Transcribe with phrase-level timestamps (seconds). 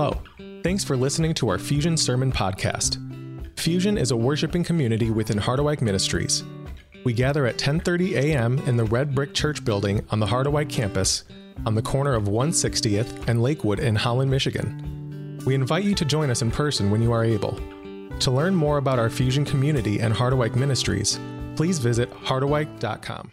[0.00, 0.22] Hello.
[0.62, 2.96] Thanks for listening to our Fusion Sermon Podcast.
[3.58, 6.42] Fusion is a worshiping community within Harderwyk Ministries.
[7.04, 8.56] We gather at 10:30 a.m.
[8.60, 11.24] in the Red Brick Church building on the Harderwyk campus
[11.66, 15.38] on the corner of 160th and Lakewood in Holland, Michigan.
[15.44, 17.60] We invite you to join us in person when you are able.
[18.20, 21.20] To learn more about our Fusion community and Harderwyk Ministries,
[21.56, 23.32] please visit harderwyk.com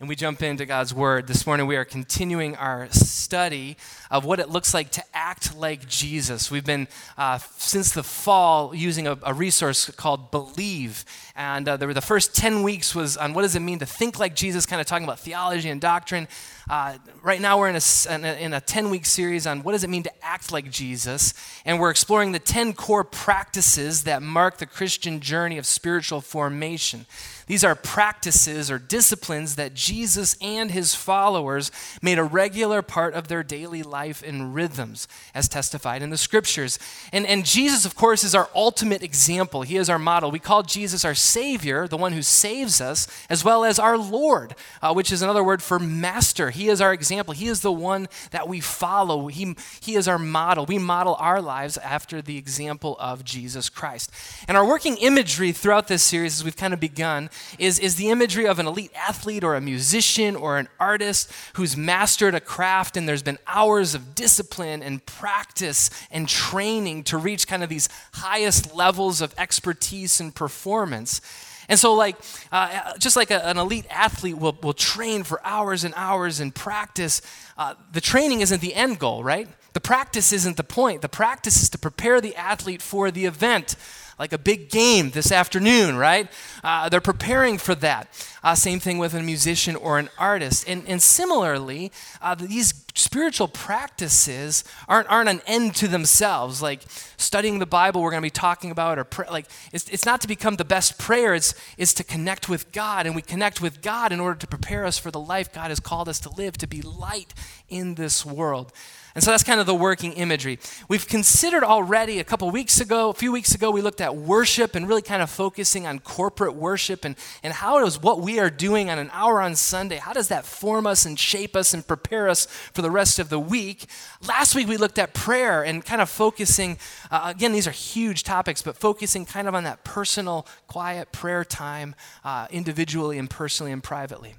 [0.00, 1.28] and we jump into God's Word.
[1.28, 3.76] This morning we are continuing our study
[4.10, 6.50] of what it looks like to act like Jesus.
[6.50, 11.04] We've been, uh, since the fall, using a, a, resource called Believe.
[11.36, 14.34] And uh, the first 10 weeks was on what does it mean to think like
[14.34, 16.26] Jesus, kind of talking about theology and doctrine.
[16.68, 19.90] Uh, right now, we're in a, in a 10 week series on what does it
[19.90, 21.34] mean to act like Jesus.
[21.64, 27.06] And we're exploring the 10 core practices that mark the Christian journey of spiritual formation.
[27.46, 33.28] These are practices or disciplines that Jesus and his followers made a regular part of
[33.28, 36.78] their daily life and rhythms, as testified in the scriptures.
[37.12, 39.62] And, and Jesus, of course, is our ultimate example.
[39.62, 40.30] He is our model.
[40.30, 44.54] We call Jesus our Savior, the one who saves us, as well as our Lord,
[44.80, 46.50] uh, which is another word for master.
[46.54, 47.34] He is our example.
[47.34, 49.28] He is the one that we follow.
[49.28, 50.66] He, he is our model.
[50.66, 54.10] We model our lives after the example of Jesus Christ.
[54.48, 58.10] And our working imagery throughout this series, as we've kind of begun, is, is the
[58.10, 62.96] imagery of an elite athlete or a musician or an artist who's mastered a craft
[62.96, 67.88] and there's been hours of discipline and practice and training to reach kind of these
[68.14, 71.20] highest levels of expertise and performance.
[71.68, 72.16] And so, like,
[72.52, 76.54] uh, just like a, an elite athlete will, will train for hours and hours and
[76.54, 77.22] practice,
[77.56, 79.48] uh, the training isn't the end goal, right?
[79.72, 81.02] The practice isn't the point.
[81.02, 83.76] The practice is to prepare the athlete for the event
[84.18, 86.30] like a big game this afternoon, right?
[86.62, 88.08] Uh, they're preparing for that.
[88.42, 90.68] Uh, same thing with a musician or an artist.
[90.68, 96.62] And, and similarly, uh, these spiritual practices aren't, aren't an end to themselves.
[96.62, 96.82] Like
[97.16, 100.20] studying the Bible, we're going to be talking about, or pray, like it's, it's not
[100.20, 103.06] to become the best prayer, it's, it's to connect with God.
[103.06, 105.80] And we connect with God in order to prepare us for the life God has
[105.80, 107.34] called us to live, to be light
[107.68, 108.72] in this world.
[109.14, 110.58] And so that's kind of the working imagery.
[110.88, 114.74] We've considered already a couple weeks ago, a few weeks ago, we looked at worship
[114.74, 117.14] and really kind of focusing on corporate worship and,
[117.44, 120.44] and how does what we are doing on an hour on Sunday, how does that
[120.44, 123.86] form us and shape us and prepare us for the rest of the week?
[124.26, 126.76] Last week we looked at prayer and kind of focusing,
[127.12, 131.44] uh, again, these are huge topics, but focusing kind of on that personal, quiet prayer
[131.44, 134.34] time, uh, individually and personally and privately.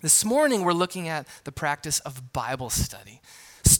[0.00, 3.20] This morning we're looking at the practice of Bible study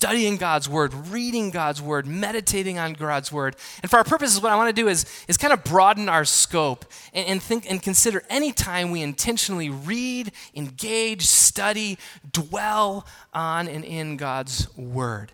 [0.00, 3.54] studying God's word, reading God's word, meditating on God's word.
[3.82, 6.24] And for our purposes, what I want to do is, is kind of broaden our
[6.24, 11.98] scope and, and think and consider any time we intentionally read, engage, study,
[12.32, 15.32] dwell on and in God's word.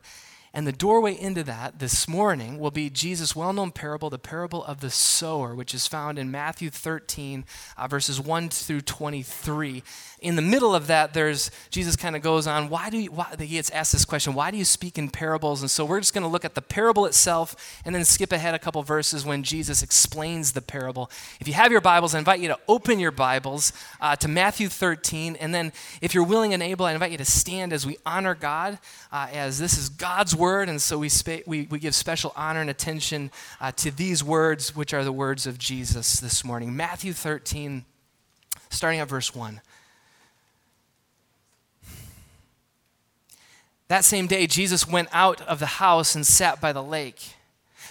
[0.53, 4.65] And the doorway into that this morning will be Jesus' well known parable, the parable
[4.65, 7.45] of the sower, which is found in Matthew 13,
[7.77, 9.85] uh, verses 1 through 23
[10.27, 12.69] in the middle of that, there's Jesus kind of goes on.
[12.69, 14.35] Why do you, why, he gets asked this question?
[14.35, 15.61] Why do you speak in parables?
[15.61, 18.53] And so we're just going to look at the parable itself and then skip ahead
[18.53, 21.13] a couple verses when Jesus explains the parable.
[21.39, 24.69] If you have your Bibles, I invite you to open your Bibles uh, to Matthew
[24.69, 25.73] 13, and then
[26.03, 28.81] if you're willing and able, I invite you to stand as we honor God,
[29.13, 31.09] uh, as this is God's word, and so we
[31.47, 35.47] we, we give special honor and attention uh, to these words, which are the words
[35.47, 36.75] of Jesus this morning.
[36.75, 37.85] Matthew 13,
[38.71, 39.61] starting at verse 1.
[43.89, 47.35] That same day, Jesus went out of the house and sat by the lake.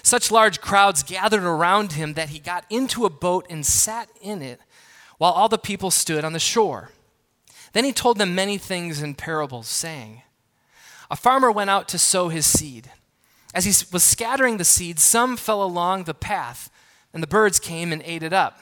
[0.03, 4.41] Such large crowds gathered around him that he got into a boat and sat in
[4.41, 4.59] it
[5.17, 6.91] while all the people stood on the shore.
[7.73, 10.21] Then he told them many things in parables, saying,
[11.09, 12.91] A farmer went out to sow his seed.
[13.53, 16.69] As he was scattering the seed, some fell along the path,
[17.13, 18.59] and the birds came and ate it up.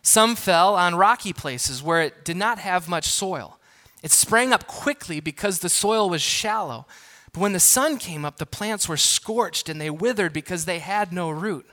[0.00, 3.58] Some fell on rocky places where it did not have much soil.
[4.02, 6.86] It sprang up quickly because the soil was shallow.
[7.32, 10.80] But when the sun came up, the plants were scorched and they withered because they
[10.80, 11.66] had no root.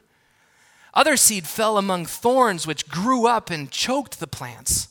[0.93, 4.87] Other seed fell among thorns, which grew up and choked the plants.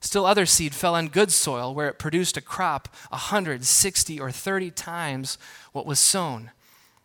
[0.00, 4.18] Still, other seed fell on good soil, where it produced a crop a hundred, sixty,
[4.18, 5.36] or thirty times
[5.72, 6.50] what was sown.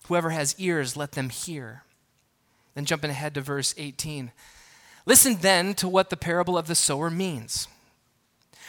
[0.07, 1.83] Whoever has ears, let them hear.
[2.73, 4.31] Then, jumping ahead to verse 18.
[5.05, 7.67] Listen then to what the parable of the sower means.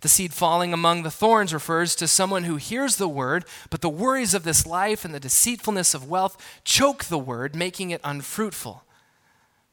[0.00, 3.88] The seed falling among the thorns refers to someone who hears the word, but the
[3.88, 8.84] worries of this life and the deceitfulness of wealth choke the word, making it unfruitful.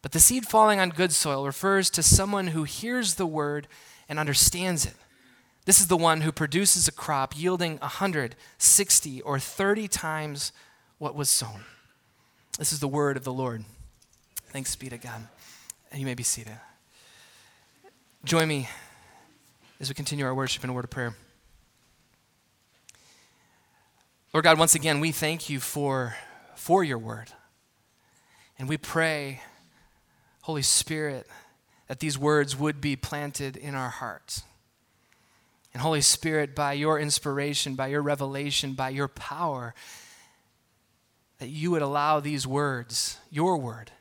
[0.02, 3.68] But the seed falling on good soil refers to someone who hears the word
[4.10, 4.96] and understands it.
[5.66, 10.52] This is the one who produces a crop yielding 160 or 30 times
[11.00, 11.66] what was sown.
[12.58, 13.66] This is the word of the Lord.
[14.50, 15.28] Thanks be to God.
[15.92, 16.58] And you may be seated.
[18.24, 18.70] Join me
[19.80, 21.16] as we continue our worship in a word of prayer.
[24.34, 26.16] Lord God, once again, we thank you for,
[26.56, 27.28] for your word.
[28.58, 29.42] And we pray,
[30.42, 31.28] Holy Spirit,
[31.88, 34.44] that these words would be planted in our hearts.
[35.74, 39.74] And Holy Spirit, by your inspiration, by your revelation, by your power,
[41.40, 43.92] that you would allow these words, your word,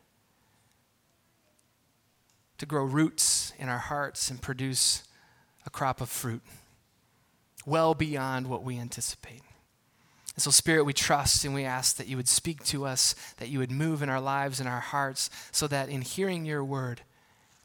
[2.59, 5.03] to grow roots in our hearts and produce
[5.75, 6.41] crop of fruit
[7.67, 9.43] well beyond what we anticipate.
[10.35, 13.49] And so, Spirit, we trust and we ask that you would speak to us, that
[13.49, 17.03] you would move in our lives and our hearts, so that in hearing your word,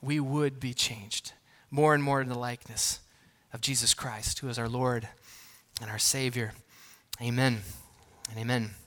[0.02, 1.34] we would be changed
[1.72, 3.00] more and more in the likeness
[3.54, 5.08] of Jesus Christ, who is our Lord
[5.82, 6.54] and our Savior.
[7.22, 7.62] Amen
[8.30, 8.79] and amen.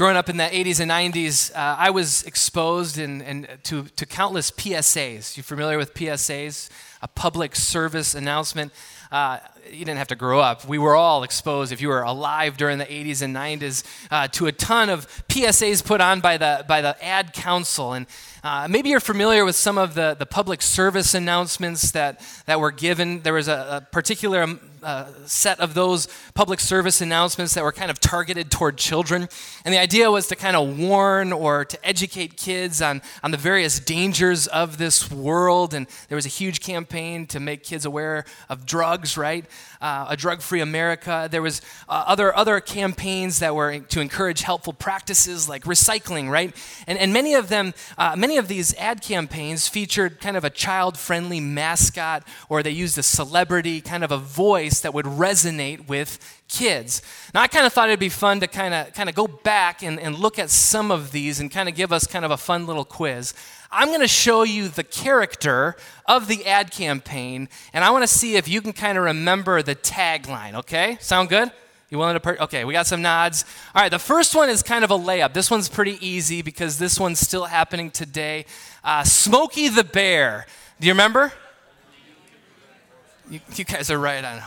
[0.00, 4.06] Growing up in the 80s and 90s, uh, I was exposed in, in, to, to
[4.06, 5.36] countless PSAs.
[5.36, 6.70] You familiar with PSAs?
[7.02, 8.72] A public service announcement.
[9.12, 10.66] Uh, you didn't have to grow up.
[10.66, 14.46] We were all exposed, if you were alive during the 80s and 90s, uh, to
[14.46, 17.92] a ton of PSAs put on by the, by the Ad Council.
[17.92, 18.06] And
[18.42, 22.70] uh, maybe you're familiar with some of the, the public service announcements that, that were
[22.70, 23.20] given.
[23.20, 24.46] There was a, a particular
[24.82, 29.28] uh, set of those public service announcements that were kind of targeted toward children.
[29.64, 33.36] And the idea was to kind of warn or to educate kids on, on the
[33.36, 35.74] various dangers of this world.
[35.74, 39.44] And there was a huge campaign to make kids aware of drugs, right?
[39.80, 41.28] Uh, a drug free America.
[41.30, 46.54] There was uh, other, other campaigns that were to encourage helpful practices like recycling, right?
[46.86, 50.50] And, and many of them, uh, many of these ad campaigns featured kind of a
[50.50, 55.88] child friendly mascot or they used a celebrity, kind of a voice that would resonate
[55.88, 57.02] with kids.
[57.34, 59.82] Now, I kind of thought it'd be fun to kind of kind of go back
[59.82, 62.36] and, and look at some of these and kind of give us kind of a
[62.36, 63.34] fun little quiz.
[63.72, 65.76] I'm going to show you the character
[66.06, 69.62] of the ad campaign, and I want to see if you can kind of remember
[69.62, 70.96] the tagline, okay?
[71.00, 71.50] Sound good?
[71.90, 72.20] You willing to?
[72.20, 73.44] Per- okay, we got some nods.
[73.74, 75.32] All right, the first one is kind of a layup.
[75.32, 78.46] This one's pretty easy because this one's still happening today.
[78.84, 80.46] Uh, Smokey the Bear.
[80.78, 81.32] Do you remember?
[83.30, 84.42] You, you guys are right on.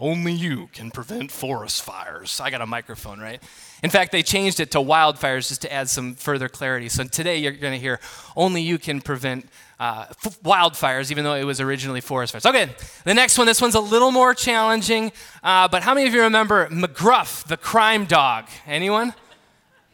[0.00, 2.40] Only you can prevent forest fires.
[2.40, 3.40] I got a microphone, right?
[3.84, 6.88] In fact, they changed it to wildfires just to add some further clarity.
[6.88, 8.00] So today you're going to hear
[8.34, 12.44] only you can prevent uh, f- wildfires, even though it was originally forest fires.
[12.46, 12.68] Okay,
[13.04, 15.12] the next one, this one's a little more challenging,
[15.44, 18.46] uh, but how many of you remember McGruff, the crime dog?
[18.66, 19.14] Anyone?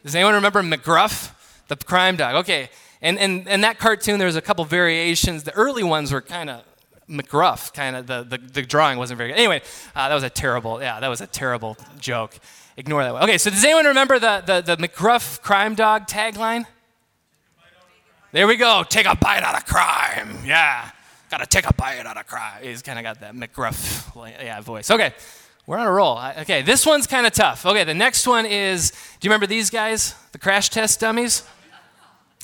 [0.03, 1.33] Does anyone remember McGruff,
[1.67, 2.33] the crime dog?
[2.37, 2.69] Okay,
[2.99, 5.43] and, and, and that cartoon, there was a couple variations.
[5.43, 6.63] The early ones were kind of
[7.09, 9.37] McGruff, kind of the, the, the, drawing wasn't very good.
[9.37, 9.61] Anyway,
[9.95, 12.37] uh, that was a terrible, yeah, that was a terrible joke.
[12.77, 13.23] Ignore that one.
[13.23, 16.65] Okay, so does anyone remember the, the, the McGruff crime dog tagline?
[18.31, 18.83] There we go.
[18.87, 20.39] Take a bite out of crime.
[20.43, 20.89] Yeah.
[21.29, 22.63] Got to take a bite out of crime.
[22.63, 24.89] He's kind of got that McGruff yeah, voice.
[24.89, 25.13] Okay.
[25.65, 26.19] We're on a roll.
[26.39, 27.65] Okay, this one's kind of tough.
[27.65, 30.13] Okay, the next one is do you remember these guys?
[30.33, 31.43] The Crash Test Dummies?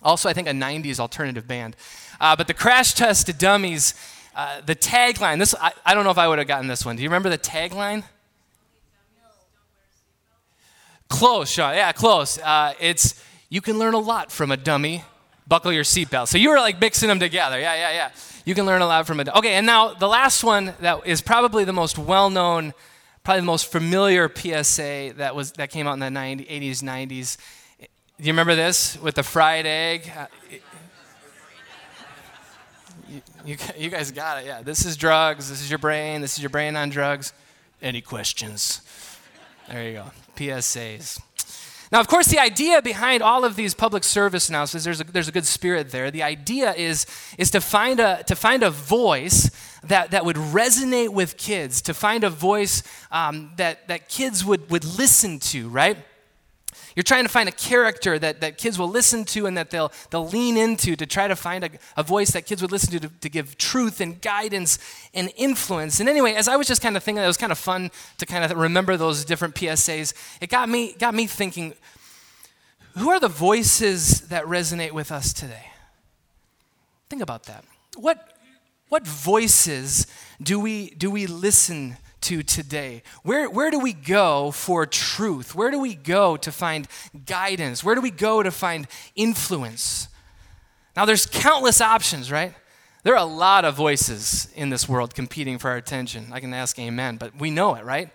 [0.02, 1.76] Also, I think a 90s alternative band.
[2.22, 3.94] Uh, but the Crash Test Dummies
[4.40, 6.96] uh, the tagline, this, I, I don't know if I would have gotten this one.
[6.96, 8.06] Do you remember the tagline?
[11.10, 11.76] Close, Sean.
[11.76, 12.40] Yeah, close.
[12.40, 15.04] Uh, it's, you can learn a lot from a dummy.
[15.46, 16.30] Buckle your seatbelt.
[16.30, 17.60] So you were like mixing them together.
[17.60, 18.12] Yeah, yeah, yeah.
[18.46, 21.20] You can learn a lot from a Okay, and now the last one that is
[21.20, 22.74] probably the most well known,
[23.26, 27.38] probably the most familiar PSA that, was, that came out in the 90, 80s, 90s.
[27.80, 27.88] Do
[28.20, 30.10] you remember this with the fried egg?
[30.16, 30.28] Uh,
[33.46, 34.46] you, you guys got it.
[34.46, 35.50] Yeah, this is drugs.
[35.50, 36.22] This is your brain.
[36.22, 37.34] This is your brain on drugs.
[37.82, 38.82] Any questions?
[39.68, 40.12] There you go.
[40.36, 41.22] PSAs.
[41.92, 45.28] Now, of course, the idea behind all of these public service announcements, there's a, there's
[45.28, 46.12] a good spirit there.
[46.12, 49.50] The idea is, is to, find a, to find a voice
[49.84, 54.70] that, that would resonate with kids, to find a voice um, that, that kids would,
[54.70, 55.98] would listen to, right?
[56.96, 59.92] You're trying to find a character that, that kids will listen to and that they'll,
[60.10, 63.08] they'll lean into to try to find a, a voice that kids would listen to,
[63.08, 64.80] to to give truth and guidance
[65.14, 66.00] and influence.
[66.00, 68.26] And anyway, as I was just kind of thinking, it was kind of fun to
[68.26, 70.14] kind of remember those different PSAs.
[70.42, 71.74] It got me, got me thinking,
[72.98, 75.68] who are the voices that resonate with us today?
[77.10, 77.64] Think about that.
[77.96, 78.38] What,
[78.90, 80.08] what voices
[80.42, 83.04] do we, do we listen to today?
[83.24, 85.56] Where, where do we go for truth?
[85.56, 86.88] Where do we go to find
[87.26, 87.84] guidance?
[87.84, 90.08] Where do we go to find influence?
[90.96, 92.54] Now, there's countless options, right?
[93.04, 96.28] There are a lot of voices in this world competing for our attention.
[96.34, 98.10] I can ask amen, but we know it, right?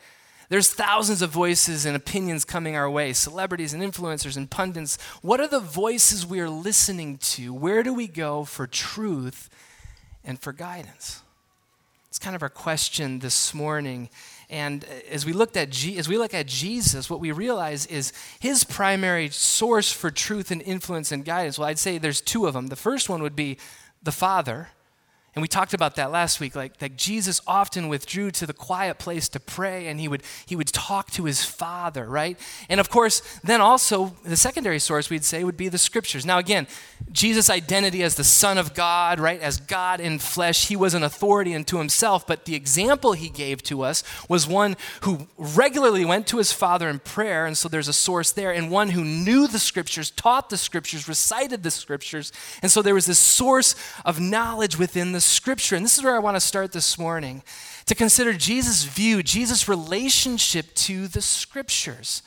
[0.50, 4.98] There's thousands of voices and opinions coming our way, celebrities and influencers and pundits.
[5.22, 7.52] What are the voices we are listening to?
[7.52, 9.50] Where do we go for truth
[10.22, 11.23] and for guidance?
[12.14, 14.08] It's kind of our question this morning.
[14.48, 18.12] And as we looked at G- as we look at Jesus, what we realize is
[18.38, 21.58] his primary source for truth and influence and guidance.
[21.58, 22.68] Well, I'd say there's two of them.
[22.68, 23.58] The first one would be
[24.00, 24.68] the Father,
[25.34, 28.98] and we talked about that last week, like that Jesus often withdrew to the quiet
[28.98, 32.38] place to pray and he would he would talk to his father, right?
[32.68, 36.24] And of course, then also the secondary source we'd say would be the scriptures.
[36.24, 36.68] Now again,
[37.10, 39.40] Jesus' identity as the Son of God, right?
[39.40, 43.62] As God in flesh, he was an authority unto himself, but the example he gave
[43.64, 47.88] to us was one who regularly went to his father in prayer, and so there's
[47.88, 52.32] a source there, and one who knew the scriptures, taught the scriptures, recited the scriptures,
[52.62, 53.74] and so there was this source
[54.04, 55.76] of knowledge within the Scripture.
[55.76, 57.42] And this is where I want to start this morning
[57.86, 62.22] to consider Jesus' view, Jesus' relationship to the Scriptures.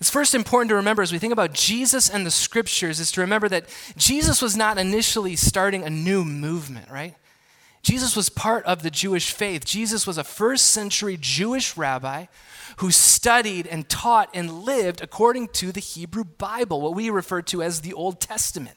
[0.00, 3.20] It's first important to remember as we think about Jesus and the Scriptures, is to
[3.20, 7.14] remember that Jesus was not initially starting a new movement, right?
[7.82, 9.64] Jesus was part of the Jewish faith.
[9.64, 12.26] Jesus was a first century Jewish rabbi
[12.78, 17.62] who studied and taught and lived according to the Hebrew Bible, what we refer to
[17.62, 18.76] as the Old Testament.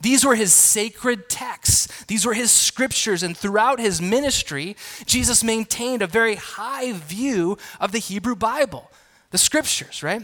[0.00, 2.04] These were his sacred texts.
[2.04, 3.22] These were his scriptures.
[3.22, 4.76] And throughout his ministry,
[5.06, 8.90] Jesus maintained a very high view of the Hebrew Bible,
[9.30, 10.22] the scriptures, right?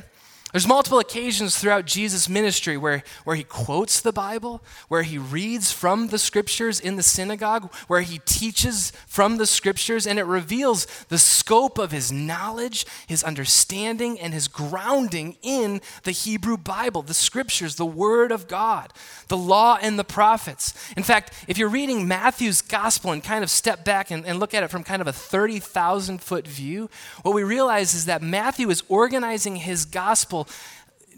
[0.53, 5.73] There's multiple occasions throughout Jesus' ministry where, where he quotes the Bible, where he reads
[5.73, 10.87] from the scriptures in the synagogue, where he teaches from the scriptures, and it reveals
[11.09, 17.15] the scope of his knowledge, his understanding, and his grounding in the Hebrew Bible, the
[17.15, 18.93] scriptures, the Word of God,
[19.29, 20.75] the law and the prophets.
[20.99, 24.53] In fact, if you're reading Matthew's gospel and kind of step back and, and look
[24.53, 26.91] at it from kind of a 30,000 foot view,
[27.23, 30.42] what we realize is that Matthew is organizing his gospel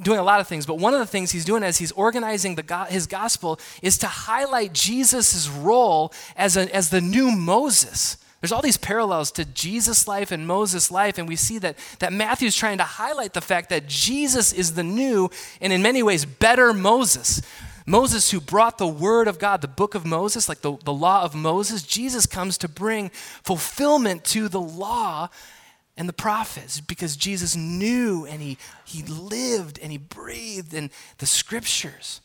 [0.03, 2.57] doing a lot of things, but one of the things he's doing as he's organizing
[2.57, 8.17] the, his gospel is to highlight Jesus' role as, a, as the new Moses.
[8.41, 12.13] There's all these parallels to Jesus' life and Moses' life, and we see that, that
[12.13, 16.25] Matthew's trying to highlight the fact that Jesus is the new and in many ways
[16.25, 17.41] better Moses.
[17.87, 21.23] Moses, who brought the word of God, the book of Moses, like the, the law
[21.23, 25.29] of Moses, Jesus comes to bring fulfillment to the law
[25.97, 31.27] and the prophets because Jesus knew and he, he lived and he breathed in the
[31.27, 32.21] scriptures.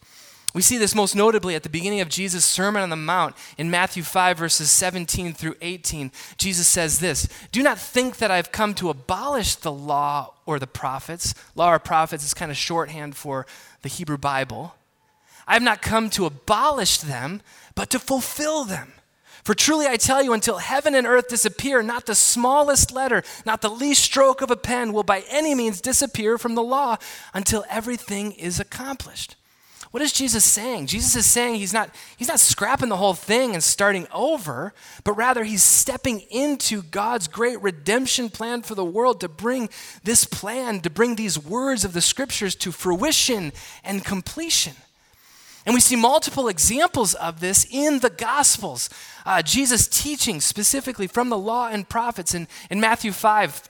[0.54, 3.70] We see this most notably at the beginning of Jesus' Sermon on the Mount in
[3.70, 6.12] Matthew 5, verses 17 through 18.
[6.38, 10.66] Jesus says this Do not think that I've come to abolish the law or the
[10.66, 11.36] prophets.
[11.54, 13.46] Law or prophets is kind of shorthand for
[13.84, 14.74] the Hebrew Bible.
[15.48, 17.42] I have not come to abolish them,
[17.76, 18.94] but to fulfill them.
[19.43, 23.62] For truly I tell you, until heaven and earth disappear, not the smallest letter, not
[23.62, 26.98] the least stroke of a pen will by any means disappear from the law
[27.34, 29.36] until everything is accomplished.
[29.91, 30.86] What is Jesus saying?
[30.86, 34.72] Jesus is saying he's not, he's not scrapping the whole thing and starting over,
[35.03, 39.67] but rather he's stepping into God's great redemption plan for the world to bring
[40.03, 43.51] this plan, to bring these words of the scriptures to fruition
[43.84, 44.75] and completion.
[45.66, 48.89] And we see multiple examples of this in the Gospels.
[49.25, 53.68] Uh, Jesus teaching specifically from the law and prophets in, in Matthew 5,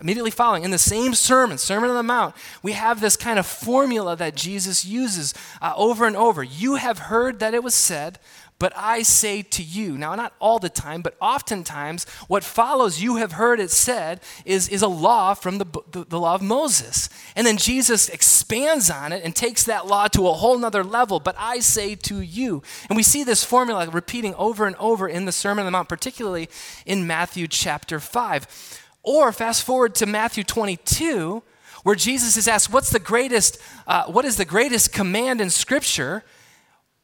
[0.00, 3.46] immediately following, in the same sermon, Sermon on the Mount, we have this kind of
[3.46, 6.42] formula that Jesus uses uh, over and over.
[6.42, 8.18] You have heard that it was said,
[8.60, 9.96] but I say to you.
[9.96, 14.68] Now, not all the time, but oftentimes, what follows, you have heard it said, is,
[14.68, 17.08] is a law from the, the, the, law of Moses.
[17.34, 21.20] And then Jesus expands on it and takes that law to a whole nother level.
[21.20, 22.62] But I say to you.
[22.90, 25.88] And we see this formula repeating over and over in the Sermon on the Mount,
[25.88, 26.50] particularly
[26.84, 28.82] in Matthew chapter 5.
[29.02, 31.42] Or fast forward to Matthew 22,
[31.82, 36.24] where Jesus is asked, What's the greatest, uh, what is the greatest command in Scripture?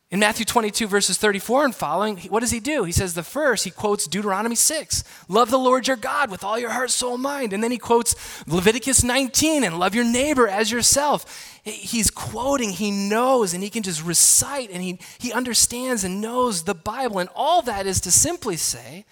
[0.08, 2.84] In Matthew 22, verses 34 and following, what does he do?
[2.84, 6.56] He says the first, he quotes Deuteronomy 6, love the Lord your God with all
[6.60, 7.52] your heart, soul, mind.
[7.52, 8.14] And then he quotes
[8.46, 11.58] Leviticus 19 and love your neighbor as yourself.
[11.64, 16.62] He's quoting, he knows, and he can just recite, and he, he understands and knows
[16.62, 17.18] the Bible.
[17.18, 19.06] And all that is to simply say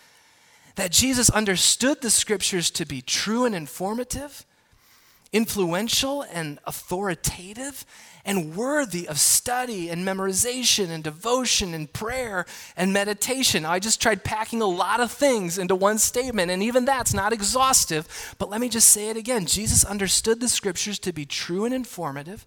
[0.77, 4.47] that Jesus understood the scriptures to be true and informative
[5.35, 7.85] influential and authoritative
[8.25, 13.65] and worthy of study and memorization and devotion and prayer and meditation.
[13.65, 17.33] I just tried packing a lot of things into one statement, and even that's not
[17.33, 18.35] exhaustive.
[18.39, 21.75] But let me just say it again Jesus understood the scriptures to be true and
[21.75, 22.47] informative.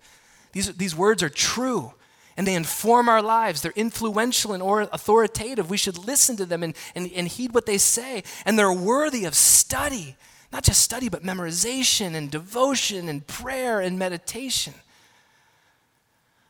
[0.54, 1.94] These, these words are true
[2.38, 3.62] and they inform our lives.
[3.62, 5.70] They're influential and authoritative.
[5.70, 8.24] We should listen to them and, and, and heed what they say.
[8.46, 10.16] And they're worthy of study,
[10.52, 14.76] not just study, but memorization and devotion and prayer and meditation.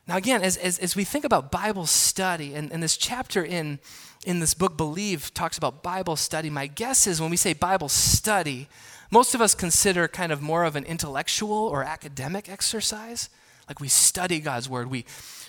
[0.08, 3.78] Now, again, as, as, as we think about Bible study, and, and this chapter in,
[4.24, 7.90] in this book, Believe, talks about Bible study, my guess is when we say Bible
[7.90, 8.68] study,
[9.10, 13.28] most of us consider kind of more of an intellectual or academic exercise.
[13.68, 15.04] Like we study God's Word, we,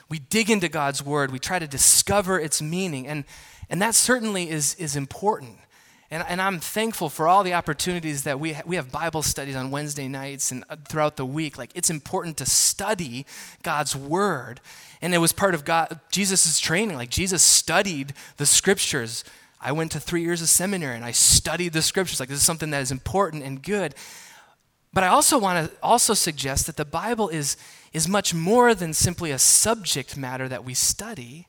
[0.09, 3.23] we dig into God's Word, we try to discover its meaning, and,
[3.69, 5.55] and that certainly is, is important.
[6.11, 9.55] And, and I'm thankful for all the opportunities that we, ha- we have Bible studies
[9.55, 11.57] on Wednesday nights and uh, throughout the week.
[11.57, 13.27] Like, it's important to study
[13.61, 14.59] God's Word.
[15.01, 16.97] And it was part of God, Jesus' training.
[16.97, 19.23] Like, Jesus studied the Scriptures.
[19.61, 22.19] I went to three years of seminary and I studied the Scriptures.
[22.19, 23.93] Like, this is something that is important and good.
[24.91, 27.55] But I also want to also suggest that the Bible is,
[27.93, 31.47] is much more than simply a subject matter that we study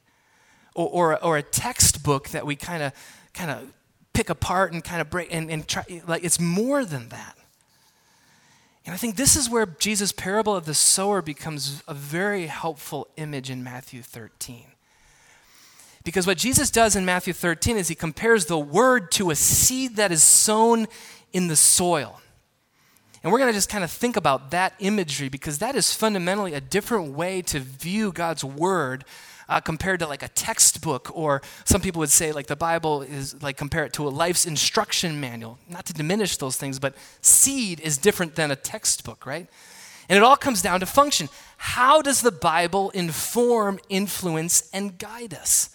[0.74, 2.92] or, or, or a textbook that we kind of
[3.32, 3.72] kind of
[4.20, 7.38] pick apart and kind of break and, and try like it's more than that.
[8.84, 13.08] And i think this is where jesus parable of the sower becomes a very helpful
[13.16, 14.66] image in matthew 13
[16.04, 19.96] because what jesus does in matthew 13 is he compares the word to a seed
[19.96, 20.86] that is sown
[21.32, 22.20] in the soil.
[23.22, 26.52] And we're going to just kind of think about that imagery because that is fundamentally
[26.52, 29.04] a different way to view god's word
[29.50, 33.42] uh, compared to like a textbook, or some people would say like the Bible is
[33.42, 35.58] like compare it to a life's instruction manual.
[35.68, 39.48] Not to diminish those things, but seed is different than a textbook, right?
[40.08, 41.28] And it all comes down to function.
[41.56, 45.70] How does the Bible inform, influence, and guide us?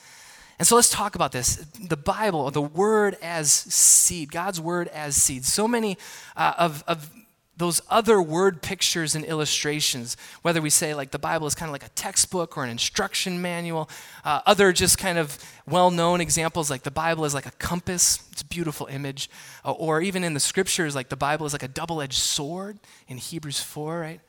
[0.58, 1.58] And so let's talk about this.
[1.90, 5.44] The Bible, the Word as seed, God's Word as seed.
[5.46, 5.98] So many
[6.38, 7.10] uh, of, of
[7.58, 11.74] those other word pictures and illustrations, whether we say like the Bible is kind of
[11.74, 13.90] like a textbook or an instruction manual,
[14.26, 18.28] uh, other just kind of well known examples like the Bible is like a compass,
[18.32, 19.30] it's a beautiful image,
[19.64, 22.78] uh, or even in the scriptures, like the Bible is like a double edged sword
[23.08, 24.20] in Hebrews 4, right?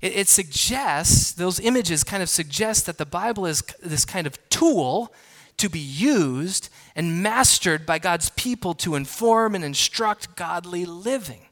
[0.00, 4.38] It, it suggests, those images kind of suggest that the Bible is this kind of
[4.48, 5.12] tool
[5.58, 11.46] to be used and mastered by God's people to inform and instruct godly living.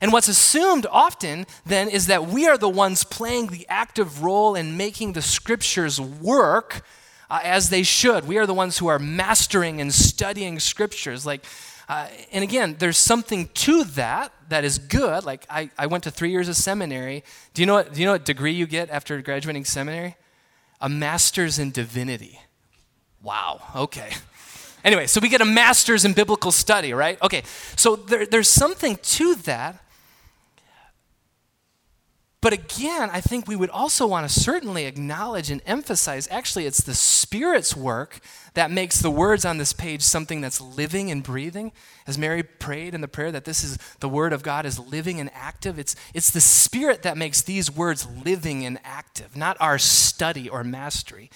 [0.00, 4.54] And what's assumed often then is that we are the ones playing the active role
[4.54, 6.82] in making the scriptures work
[7.30, 8.26] uh, as they should.
[8.26, 11.26] We are the ones who are mastering and studying scriptures.
[11.26, 11.44] Like,
[11.88, 15.24] uh, and again, there's something to that that is good.
[15.24, 17.24] Like, I, I went to three years of seminary.
[17.54, 20.16] Do you, know what, do you know what degree you get after graduating seminary?
[20.80, 22.40] A master's in divinity.
[23.22, 24.10] Wow, okay.
[24.84, 27.20] Anyway, so we get a master's in biblical study, right?
[27.20, 27.42] Okay,
[27.74, 29.82] so there, there's something to that.
[32.42, 36.82] But again, I think we would also want to certainly acknowledge and emphasize actually, it's
[36.82, 38.20] the Spirit's work
[38.54, 41.72] that makes the words on this page something that's living and breathing.
[42.06, 45.18] As Mary prayed in the prayer that this is the Word of God is living
[45.18, 49.78] and active, it's, it's the Spirit that makes these words living and active, not our
[49.78, 51.30] study or mastery.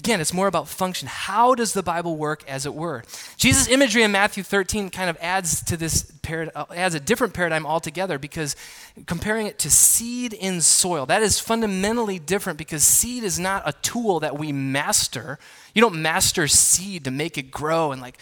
[0.00, 1.08] Again, it's more about function.
[1.08, 3.04] How does the Bible work as it were?
[3.36, 7.66] Jesus' imagery in Matthew 13 kind of adds to this uh, adds a different paradigm
[7.66, 8.56] altogether because
[9.04, 13.74] comparing it to seed in soil, that is fundamentally different because seed is not a
[13.82, 15.38] tool that we master.
[15.74, 18.16] You don't master seed to make it grow and like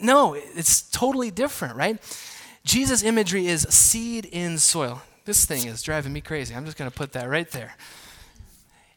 [0.00, 1.98] no, it's totally different, right?
[2.64, 5.02] Jesus' imagery is seed in soil.
[5.24, 6.54] This thing is driving me crazy.
[6.54, 7.74] I'm just going to put that right there.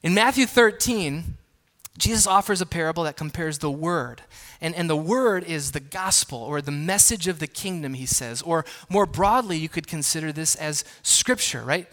[0.03, 1.37] In Matthew 13,
[1.97, 4.23] Jesus offers a parable that compares the word.
[4.59, 8.41] And, and the word is the gospel or the message of the kingdom, he says.
[8.41, 11.87] Or more broadly, you could consider this as scripture, right?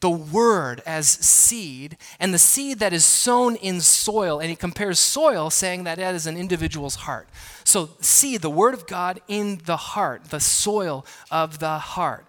[0.00, 4.38] The word as seed, and the seed that is sown in soil.
[4.38, 7.28] And he compares soil, saying that that is an individual's heart.
[7.64, 12.26] So, seed, the word of God in the heart, the soil of the heart.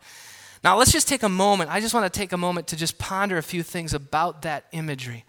[0.63, 1.69] Now, let's just take a moment.
[1.69, 4.65] I just want to take a moment to just ponder a few things about that
[4.71, 5.25] imagery.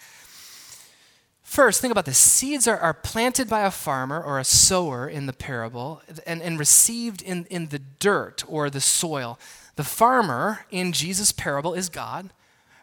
[1.46, 5.26] First, think about this seeds are, are planted by a farmer or a sower in
[5.26, 9.38] the parable and, and received in, in the dirt or the soil.
[9.76, 12.30] The farmer in Jesus' parable is God,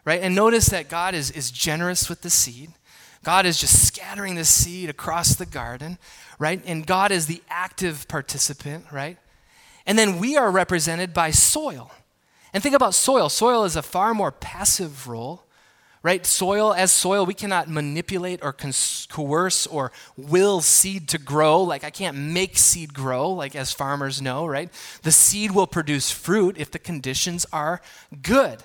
[0.05, 0.21] right?
[0.21, 2.71] And notice that God is, is generous with the seed.
[3.21, 5.99] God is just scattering the seed across the garden,
[6.39, 6.61] right?
[6.65, 9.17] And God is the active participant, right?
[9.85, 11.91] And then we are represented by soil.
[12.53, 13.27] And think about soil.
[13.27, 15.43] Soil is a far more passive role,
[16.03, 16.25] right?
[16.25, 21.63] Soil, as soil, we cannot manipulate or coerce or will seed to grow.
[21.63, 24.69] Like, I can't make seed grow, like as farmers know, right?
[25.03, 27.81] The seed will produce fruit if the conditions are
[28.21, 28.63] good.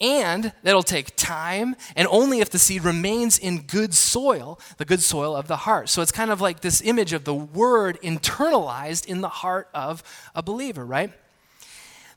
[0.00, 5.02] And that'll take time, and only if the seed remains in good soil, the good
[5.02, 5.88] soil of the heart.
[5.88, 10.04] So it's kind of like this image of the word internalized in the heart of
[10.36, 11.12] a believer, right?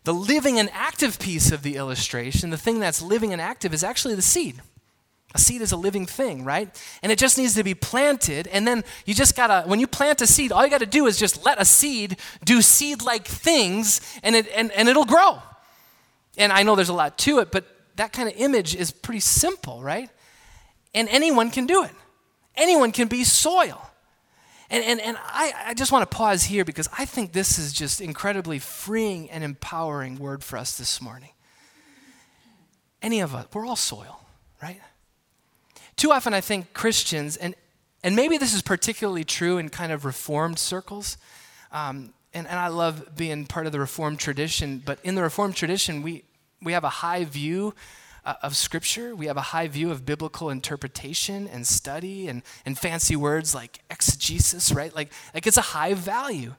[0.03, 3.83] The living and active piece of the illustration, the thing that's living and active, is
[3.83, 4.61] actually the seed.
[5.33, 6.69] A seed is a living thing, right?
[7.01, 8.47] And it just needs to be planted.
[8.47, 11.17] And then you just gotta, when you plant a seed, all you gotta do is
[11.17, 15.39] just let a seed do seed like things and, it, and, and it'll grow.
[16.37, 19.19] And I know there's a lot to it, but that kind of image is pretty
[19.19, 20.09] simple, right?
[20.93, 21.91] And anyone can do it.
[22.55, 23.90] Anyone can be soil.
[24.71, 27.73] And, and, and I, I just want to pause here because I think this is
[27.73, 31.31] just incredibly freeing and empowering word for us this morning.
[33.01, 34.21] Any of us, we're all soil,
[34.63, 34.79] right?
[35.97, 37.53] Too often I think Christians, and,
[38.01, 41.17] and maybe this is particularly true in kind of reformed circles,
[41.73, 45.57] um, and, and I love being part of the reformed tradition, but in the reformed
[45.57, 46.23] tradition, we,
[46.61, 47.75] we have a high view
[48.25, 49.15] uh, of Scripture.
[49.15, 53.79] We have a high view of biblical interpretation and study and, and fancy words like
[53.89, 54.93] exegesis, right?
[54.95, 56.55] Like, like it's a high value.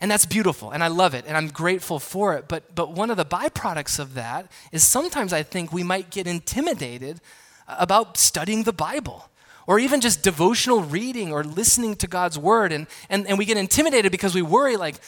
[0.00, 2.46] And that's beautiful, and I love it, and I'm grateful for it.
[2.46, 6.28] But, but one of the byproducts of that is sometimes I think we might get
[6.28, 7.20] intimidated
[7.66, 9.28] about studying the Bible
[9.66, 12.72] or even just devotional reading or listening to God's word.
[12.72, 15.00] And, and, and we get intimidated because we worry, like,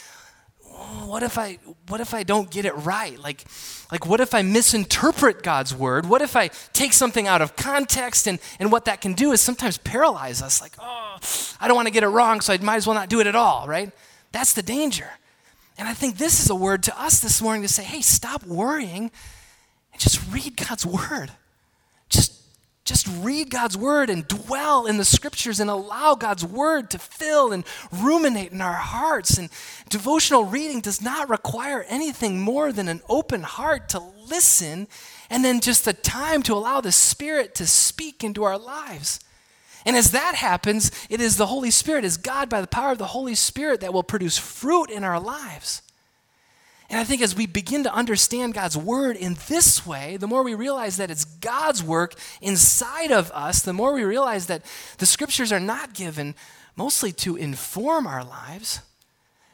[0.81, 3.19] oh, what if I what if I don't get it right?
[3.19, 3.45] Like,
[3.93, 6.07] like what if I misinterpret God's word?
[6.07, 9.41] What if I take something out of context and, and what that can do is
[9.41, 11.19] sometimes paralyze us, like, oh,
[11.61, 13.27] I don't want to get it wrong, so I might as well not do it
[13.27, 13.93] at all, right?
[14.33, 15.09] That's the danger.
[15.79, 18.45] And I think this is a word to us this morning to say, hey, stop
[18.45, 19.11] worrying
[19.93, 21.31] and just read God's word.
[22.91, 27.53] Just read God's word and dwell in the scriptures and allow God's word to fill
[27.53, 29.39] and ruminate in our hearts.
[29.39, 29.49] And
[29.89, 34.89] devotional reading does not require anything more than an open heart to listen
[35.31, 39.21] and then just the time to allow the Spirit to speak into our lives.
[39.87, 42.99] And as that happens, it is the Holy Spirit, is God by the power of
[42.99, 45.81] the Holy Spirit that will produce fruit in our lives.
[46.91, 50.43] And I think as we begin to understand God's word in this way, the more
[50.43, 54.65] we realize that it's God's work inside of us, the more we realize that
[54.99, 56.35] the scriptures are not given
[56.75, 58.81] mostly to inform our lives,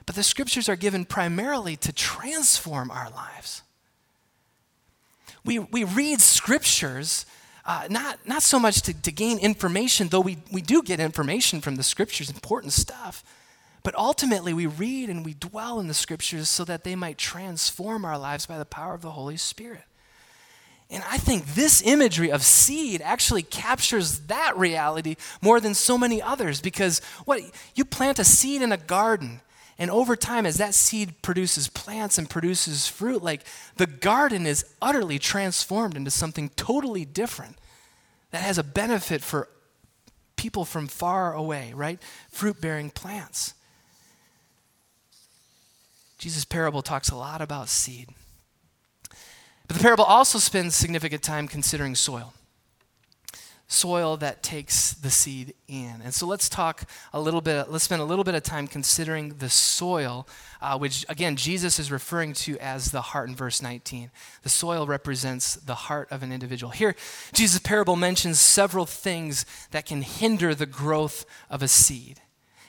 [0.06, 3.62] but the scriptures are given primarily to transform our lives.
[5.44, 7.26] We, we read scriptures
[7.66, 11.60] uh, not, not so much to, to gain information, though we, we do get information
[11.60, 13.24] from the scriptures, important stuff.
[13.86, 18.04] But ultimately, we read and we dwell in the scriptures so that they might transform
[18.04, 19.84] our lives by the power of the Holy Spirit.
[20.90, 26.20] And I think this imagery of seed actually captures that reality more than so many
[26.20, 27.42] others because what
[27.76, 29.40] you plant a seed in a garden
[29.78, 33.42] and over time as that seed produces plants and produces fruit like
[33.76, 37.56] the garden is utterly transformed into something totally different
[38.32, 39.46] that has a benefit for
[40.34, 42.02] people from far away, right?
[42.30, 43.54] Fruit bearing plants.
[46.18, 48.08] Jesus' parable talks a lot about seed.
[49.68, 52.32] But the parable also spends significant time considering soil.
[53.68, 56.00] Soil that takes the seed in.
[56.04, 59.38] And so let's talk a little bit, let's spend a little bit of time considering
[59.38, 60.28] the soil,
[60.62, 64.12] uh, which again, Jesus is referring to as the heart in verse 19.
[64.42, 66.70] The soil represents the heart of an individual.
[66.70, 66.94] Here,
[67.32, 72.20] Jesus' parable mentions several things that can hinder the growth of a seed.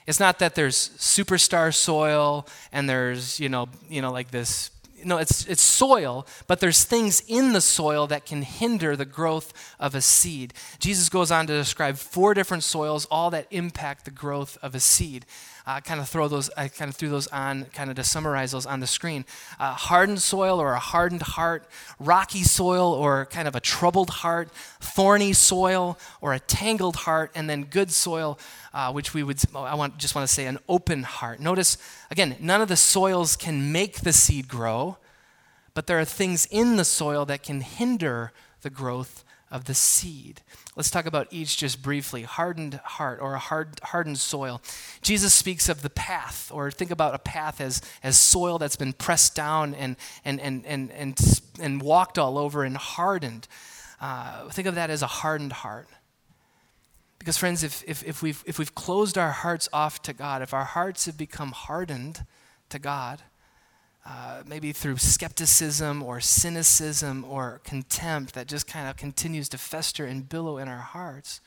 [0.08, 4.70] It's not that there's superstar soil and there's, you know, you know, like this
[5.04, 9.52] no, it's, it's soil, but there's things in the soil that can hinder the growth
[9.78, 10.54] of a seed.
[10.80, 14.80] Jesus goes on to describe four different soils, all that impact the growth of a
[14.80, 15.24] seed
[15.68, 18.52] uh, kind of throw those, I kind of threw those on, kind of to summarize
[18.52, 19.26] those on the screen.
[19.60, 21.68] Uh, hardened soil or a hardened heart,
[22.00, 24.48] rocky soil or kind of a troubled heart,
[24.80, 28.38] thorny soil or a tangled heart, and then good soil,
[28.72, 31.38] uh, which we would, I want, just want to say an open heart.
[31.38, 31.76] Notice,
[32.10, 34.96] again, none of the soils can make the seed grow,
[35.74, 40.42] but there are things in the soil that can hinder the growth of the seed.
[40.76, 42.22] Let's talk about each just briefly.
[42.22, 44.60] Hardened heart or a hard, hardened soil.
[45.02, 48.92] Jesus speaks of the path, or think about a path as, as soil that's been
[48.92, 53.48] pressed down and, and, and, and, and, and walked all over and hardened.
[54.00, 55.88] Uh, think of that as a hardened heart.
[57.18, 60.54] Because, friends, if, if, if, we've, if we've closed our hearts off to God, if
[60.54, 62.24] our hearts have become hardened
[62.68, 63.22] to God,
[64.06, 70.06] uh, maybe through skepticism or cynicism or contempt that just kind of continues to fester
[70.06, 71.40] and billow in our hearts,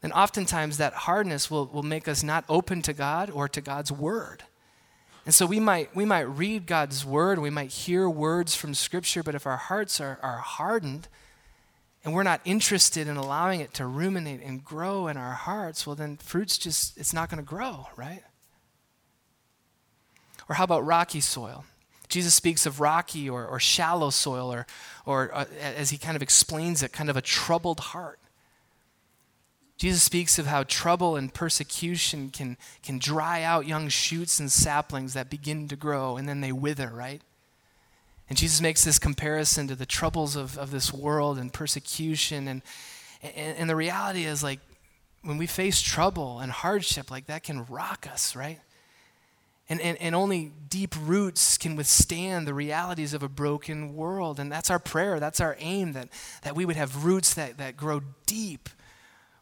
[0.00, 3.92] then oftentimes that hardness will, will make us not open to God or to God's
[3.92, 4.44] word.
[5.26, 9.22] And so we might, we might read God's word, we might hear words from Scripture,
[9.22, 11.08] but if our hearts are, are hardened
[12.02, 15.94] and we're not interested in allowing it to ruminate and grow in our hearts, well,
[15.94, 18.22] then fruit's just, it's not going to grow, right?
[20.50, 21.64] Or how about rocky soil?
[22.08, 24.66] Jesus speaks of rocky or, or shallow soil, or,
[25.06, 28.18] or uh, as he kind of explains it, kind of a troubled heart.
[29.78, 35.14] Jesus speaks of how trouble and persecution can, can dry out young shoots and saplings
[35.14, 37.22] that begin to grow and then they wither, right?
[38.28, 42.48] And Jesus makes this comparison to the troubles of, of this world and persecution.
[42.48, 42.62] And,
[43.22, 44.60] and, and the reality is, like,
[45.22, 48.58] when we face trouble and hardship, like, that can rock us, right?
[49.70, 54.40] And, and, and only deep roots can withstand the realities of a broken world.
[54.40, 56.08] And that's our prayer, that's our aim, that,
[56.42, 58.68] that we would have roots that, that grow deep,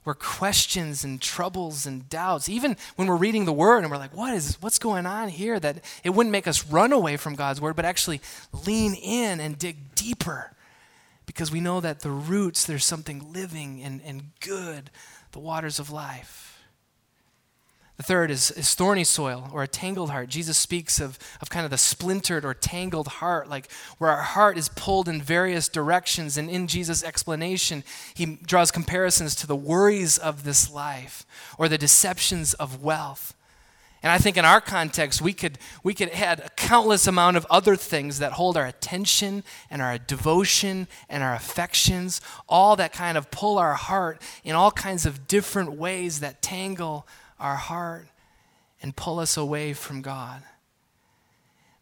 [0.04, 4.16] where questions and troubles and doubts, even when we're reading the word and we're like,
[4.16, 5.58] what is what's going on here?
[5.58, 8.20] That it wouldn't make us run away from God's word, but actually
[8.66, 10.52] lean in and dig deeper.
[11.24, 14.90] Because we know that the roots, there's something living and, and good,
[15.32, 16.47] the waters of life.
[17.98, 20.28] The third is, is thorny soil or a tangled heart.
[20.28, 24.56] Jesus speaks of, of kind of the splintered or tangled heart, like where our heart
[24.56, 26.38] is pulled in various directions.
[26.38, 27.82] And in Jesus' explanation,
[28.14, 31.26] he draws comparisons to the worries of this life
[31.58, 33.34] or the deceptions of wealth.
[34.00, 37.48] And I think in our context, we could, we could add a countless amount of
[37.50, 43.18] other things that hold our attention and our devotion and our affections, all that kind
[43.18, 47.08] of pull our heart in all kinds of different ways that tangle
[47.38, 48.09] our heart
[48.83, 50.42] and pull us away from God.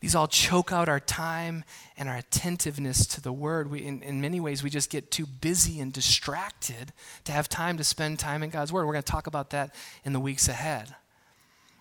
[0.00, 1.64] These all choke out our time
[1.96, 3.70] and our attentiveness to the word.
[3.70, 6.92] We, in, in many ways, we just get too busy and distracted
[7.24, 8.86] to have time to spend time in God's word.
[8.86, 10.94] We're going to talk about that in the weeks ahead.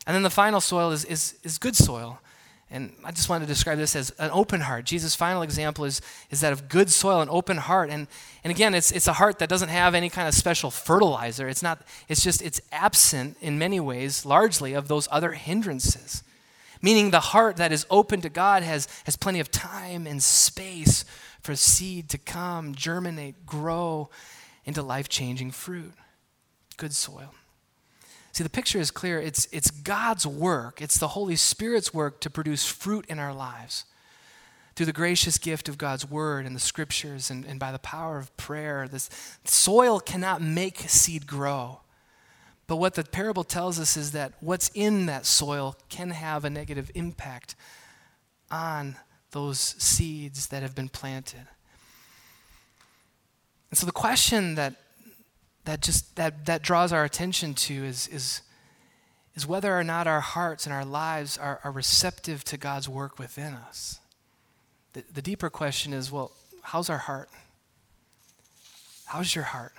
[0.07, 2.19] And then the final soil is, is, is good soil.
[2.71, 4.85] And I just want to describe this as an open heart.
[4.85, 6.01] Jesus' final example is,
[6.31, 7.91] is that of good soil, an open heart.
[7.91, 8.07] And,
[8.43, 11.47] and again, it's, it's a heart that doesn't have any kind of special fertilizer.
[11.47, 16.23] It's not, it's just, it's absent in many ways, largely, of those other hindrances.
[16.81, 21.05] Meaning the heart that is open to God has, has plenty of time and space
[21.41, 24.09] for seed to come, germinate, grow
[24.65, 25.93] into life changing fruit.
[26.77, 27.33] Good soil.
[28.35, 29.17] See, the picture is clear.
[29.17, 33.85] It's, it's God's work, it's the Holy Spirit's work to produce fruit in our lives.
[34.75, 38.17] Through the gracious gift of God's word and the scriptures and, and by the power
[38.17, 39.09] of prayer, this
[39.45, 41.79] soil cannot make seed grow.
[42.67, 46.49] But what the parable tells us is that what's in that soil can have a
[46.49, 47.55] negative impact
[48.51, 48.97] on
[49.31, 51.47] those seeds that have been planted.
[53.71, 54.75] And so the question that
[55.65, 58.41] that just that, that draws our attention to is, is,
[59.35, 63.19] is whether or not our hearts and our lives are, are receptive to God's work
[63.19, 63.99] within us.
[64.93, 67.29] The, the deeper question is well, how's our heart?
[69.05, 69.73] How's your heart?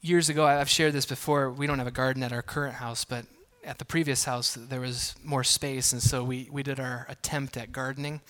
[0.00, 1.50] Years ago, I've shared this before.
[1.50, 3.26] We don't have a garden at our current house, but
[3.64, 7.56] at the previous house, there was more space, and so we, we did our attempt
[7.56, 8.20] at gardening.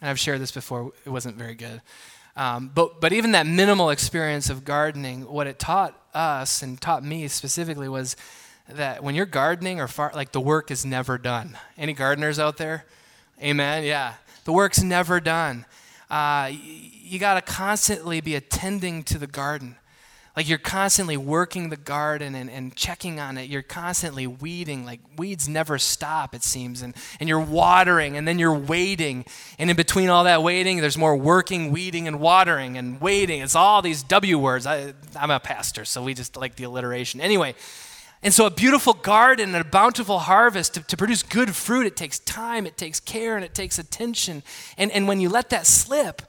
[0.00, 1.82] And I've shared this before, it wasn't very good.
[2.36, 7.02] Um, but, but even that minimal experience of gardening, what it taught us and taught
[7.02, 8.14] me specifically was
[8.68, 11.56] that when you're gardening or far, like the work is never done.
[11.78, 12.84] Any gardeners out there?
[13.42, 13.84] Amen.
[13.84, 14.14] Yeah.
[14.44, 15.64] The work's never done.
[16.10, 19.76] Uh, you got to constantly be attending to the garden.
[20.36, 23.48] Like you're constantly working the garden and, and checking on it.
[23.48, 24.84] You're constantly weeding.
[24.84, 26.82] Like weeds never stop, it seems.
[26.82, 29.24] And, and you're watering and then you're waiting.
[29.58, 33.40] And in between all that waiting, there's more working, weeding, and watering and waiting.
[33.40, 34.66] It's all these W words.
[34.66, 37.22] I, I'm a pastor, so we just like the alliteration.
[37.22, 37.54] Anyway,
[38.22, 41.96] and so a beautiful garden and a bountiful harvest to, to produce good fruit, it
[41.96, 44.42] takes time, it takes care, and it takes attention.
[44.76, 46.22] And, and when you let that slip,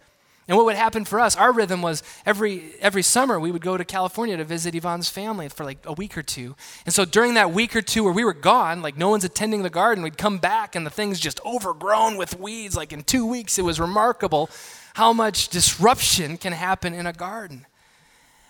[0.48, 3.76] and what would happen for us, our rhythm was every, every summer we would go
[3.76, 6.56] to California to visit Yvonne's family for like a week or two.
[6.86, 9.64] And so during that week or two where we were gone, like no one's attending
[9.64, 12.78] the garden, we'd come back and the thing's just overgrown with weeds.
[12.78, 14.50] Like in two weeks, it was remarkable
[14.94, 17.66] how much disruption can happen in a garden.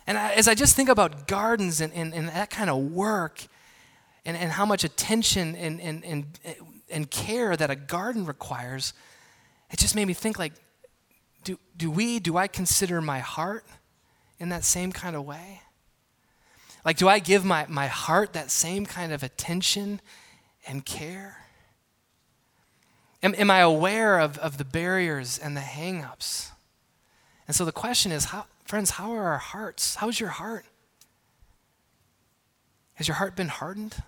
[0.05, 3.47] And I, as I just think about gardens and, and, and that kind of work
[4.23, 6.25] and, and how much attention and, and, and,
[6.91, 8.93] and care that a garden requires,
[9.71, 10.53] it just made me think like,
[11.43, 13.65] do, do we, do I consider my heart
[14.39, 15.61] in that same kind of way?
[16.85, 19.99] Like, do I give my, my heart that same kind of attention
[20.67, 21.45] and care?
[23.23, 26.51] Am, am I aware of, of the barriers and the hangups?
[27.47, 29.95] And so the question is, how, friends, how are our hearts?
[29.95, 30.65] How's your heart?
[32.95, 34.03] Has your heart been hardened?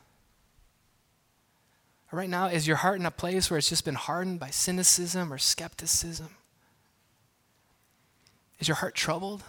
[2.12, 5.32] right now, is your heart in a place where it's just been hardened by cynicism
[5.32, 6.30] or skepticism?
[8.60, 9.44] Is your heart troubled?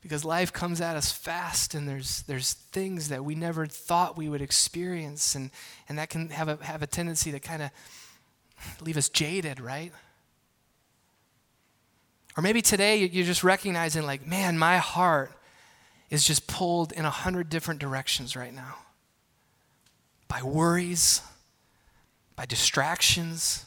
[0.00, 4.28] Because life comes at us fast and there's, there's things that we never thought we
[4.28, 5.50] would experience, and,
[5.88, 7.70] and that can have a, have a tendency to kind of
[8.80, 9.92] leave us jaded, right?
[12.36, 15.32] Or maybe today you're just recognizing, like, man, my heart
[16.08, 18.76] is just pulled in a hundred different directions right now
[20.28, 21.20] by worries,
[22.36, 23.66] by distractions.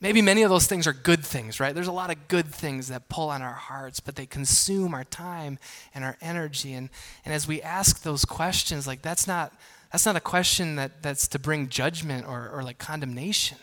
[0.00, 1.74] Maybe many of those things are good things, right?
[1.74, 5.02] There's a lot of good things that pull on our hearts, but they consume our
[5.02, 5.58] time
[5.92, 6.72] and our energy.
[6.72, 6.88] And,
[7.24, 9.52] and as we ask those questions, like that's not,
[9.90, 13.58] that's not a question that, that's to bring judgment or, or like condemnation.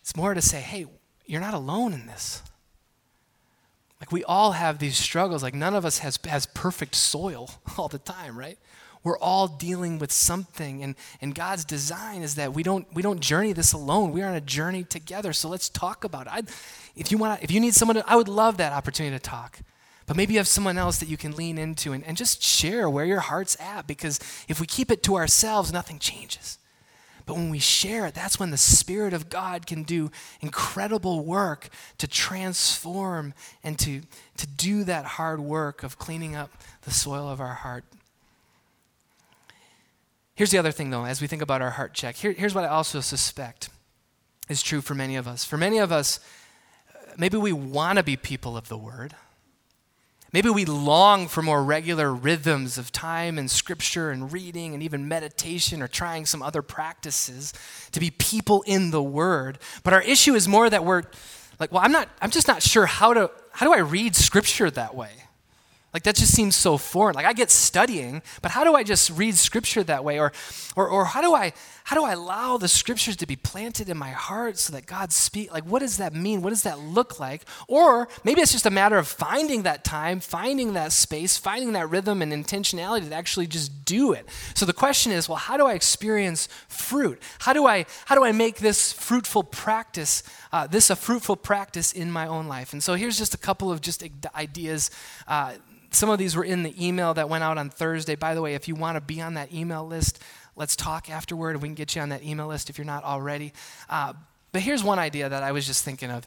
[0.00, 0.86] It's more to say, hey,
[1.26, 2.42] you're not alone in this.
[4.00, 5.42] Like we all have these struggles.
[5.42, 8.58] Like none of us has, has perfect soil all the time, right?
[9.06, 10.82] We're all dealing with something.
[10.82, 14.10] And, and God's design is that we don't, we don't journey this alone.
[14.10, 15.32] We are on a journey together.
[15.32, 16.32] So let's talk about it.
[16.32, 16.42] i
[16.96, 19.60] if, you want if you need someone, to, I would love that opportunity to talk.
[20.06, 22.90] But maybe you have someone else that you can lean into and, and just share
[22.90, 23.86] where your heart's at.
[23.86, 26.58] Because if we keep it to ourselves, nothing changes.
[27.26, 31.68] But when we share it, that's when the Spirit of God can do incredible work
[31.98, 34.00] to transform and to,
[34.38, 36.50] to do that hard work of cleaning up
[36.82, 37.84] the soil of our heart.
[40.36, 42.14] Here's the other thing, though, as we think about our heart check.
[42.16, 43.70] Here, here's what I also suspect
[44.50, 45.44] is true for many of us.
[45.44, 46.20] For many of us,
[47.16, 49.14] maybe we want to be people of the Word.
[50.32, 55.08] Maybe we long for more regular rhythms of time and scripture and reading and even
[55.08, 57.54] meditation or trying some other practices
[57.92, 59.58] to be people in the Word.
[59.82, 61.04] But our issue is more that we're
[61.58, 64.70] like, well, I'm not, I'm just not sure how to, how do I read scripture
[64.70, 65.12] that way?
[65.96, 67.14] Like that just seems so foreign.
[67.14, 70.20] Like I get studying, but how do I just read scripture that way?
[70.20, 70.30] Or,
[70.76, 71.54] or, or how do I
[71.84, 75.10] how do I allow the scriptures to be planted in my heart so that God
[75.10, 75.50] speak?
[75.50, 76.42] Like what does that mean?
[76.42, 77.46] What does that look like?
[77.66, 81.88] Or maybe it's just a matter of finding that time, finding that space, finding that
[81.88, 84.28] rhythm and intentionality to actually just do it.
[84.54, 87.22] So the question is, well, how do I experience fruit?
[87.38, 91.90] How do I how do I make this fruitful practice, uh, this a fruitful practice
[91.90, 92.74] in my own life?
[92.74, 94.04] And so here's just a couple of just
[94.34, 94.90] ideas.
[95.26, 95.54] Uh,
[95.96, 98.14] some of these were in the email that went out on Thursday.
[98.14, 100.22] By the way, if you want to be on that email list,
[100.54, 101.60] let's talk afterward.
[101.62, 103.52] We can get you on that email list if you're not already.
[103.88, 104.12] Uh,
[104.52, 106.26] but here's one idea that I was just thinking of.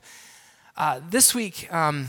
[0.76, 2.08] Uh, this week, um,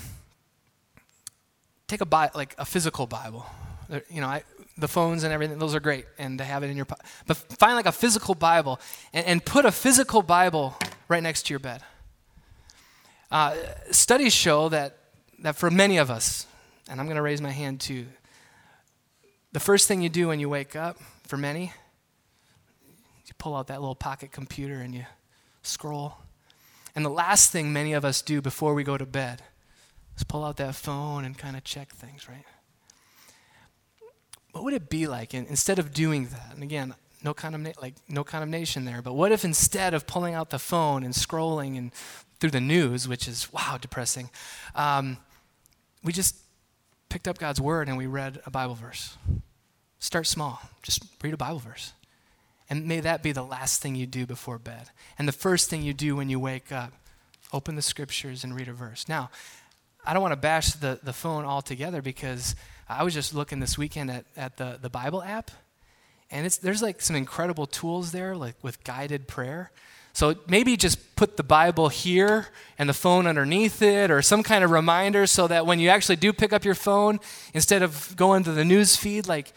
[1.86, 3.46] take a Bi- like a physical Bible.
[4.08, 4.44] You know, I,
[4.78, 6.86] the phones and everything; those are great, and to have it in your.
[7.26, 8.80] But find like a physical Bible
[9.12, 10.76] and, and put a physical Bible
[11.08, 11.82] right next to your bed.
[13.30, 13.56] Uh,
[13.90, 14.96] studies show that
[15.40, 16.46] that for many of us,
[16.90, 18.06] and I'm going to raise my hand too.
[19.52, 21.72] The first thing you do when you wake up, for many,
[23.26, 25.04] you pull out that little pocket computer and you
[25.62, 26.14] scroll.
[26.94, 29.42] And the last thing many of us do before we go to bed
[30.16, 32.44] is pull out that phone and kind of check things, right?
[34.50, 36.50] What would it be like in, instead of doing that?
[36.54, 39.00] And again, no condemnation, like no condemnation there.
[39.00, 41.92] But what if instead of pulling out the phone and scrolling and
[42.40, 44.30] through the news, which is wow depressing,
[44.74, 45.18] um,
[46.02, 46.34] we just
[47.10, 49.18] picked up God's word and we read a Bible verse.
[49.98, 51.92] Start small, just read a Bible verse.
[52.70, 54.88] And may that be the last thing you do before bed.
[55.18, 56.92] And the first thing you do when you wake up,
[57.52, 59.08] open the scriptures and read a verse.
[59.08, 59.28] Now,
[60.06, 62.54] I don't want to bash the, the phone altogether because
[62.88, 65.50] I was just looking this weekend at, at the, the Bible app,
[66.30, 69.72] and it's, there's like some incredible tools there, like with guided prayer.
[70.20, 74.62] So maybe just put the Bible here and the phone underneath it or some kind
[74.62, 77.20] of reminder so that when you actually do pick up your phone,
[77.54, 79.54] instead of going to the news feed, like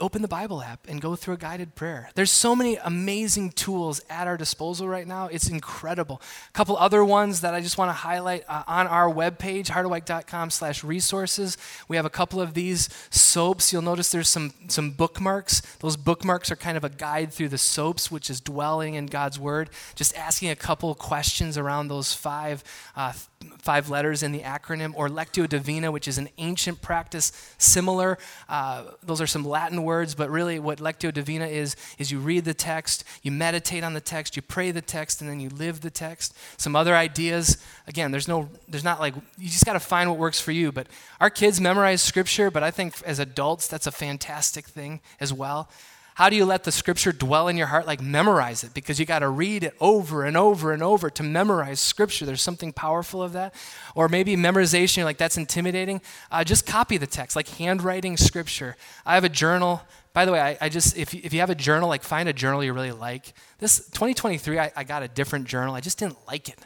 [0.00, 2.10] open the Bible app and go through a guided prayer.
[2.14, 5.28] There's so many amazing tools at our disposal right now.
[5.28, 6.20] It's incredible.
[6.48, 10.50] A couple other ones that I just want to highlight uh, on our webpage, harderwyk.com
[10.50, 11.56] slash resources.
[11.86, 13.72] We have a couple of these SOAPS.
[13.72, 15.60] You'll notice there's some, some bookmarks.
[15.78, 19.38] Those bookmarks are kind of a guide through the SOAPS, which is dwelling in God's
[19.38, 19.70] word.
[19.94, 22.64] Just asking a couple questions around those five
[22.96, 23.12] uh,
[23.58, 28.18] five letters in the acronym, or Lectio Divina, which is an ancient practice similar.
[28.48, 32.44] Uh, those are some Latin words, but really what Lectio Divina is, is you read
[32.44, 35.80] the text, you meditate on the text, you pray the text, and then you live
[35.80, 36.36] the text.
[36.56, 40.18] Some other ideas, again, there's no, there's not like, you just got to find what
[40.18, 40.72] works for you.
[40.72, 40.86] But
[41.20, 45.68] our kids memorize scripture, but I think as adults, that's a fantastic thing as well.
[46.14, 47.88] How do you let the scripture dwell in your heart?
[47.88, 51.22] Like memorize it because you got to read it over and over and over to
[51.24, 52.24] memorize scripture.
[52.24, 53.52] There's something powerful of that.
[53.96, 56.00] Or maybe memorization, you're like, that's intimidating.
[56.30, 58.76] Uh, just copy the text, like handwriting scripture.
[59.04, 59.82] I have a journal.
[60.12, 62.28] By the way, I, I just, if you, if you have a journal, like find
[62.28, 63.34] a journal you really like.
[63.58, 65.74] This 2023, I, I got a different journal.
[65.74, 66.60] I just didn't like it.